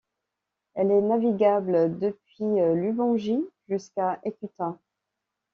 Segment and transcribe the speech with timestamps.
[0.73, 2.39] Elle est navigable depuis
[2.73, 4.79] l’Ubangi jusqu’à Ekuta.